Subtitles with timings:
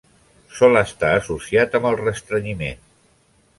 [0.59, 2.83] Sol estar associat amb el restrenyiment.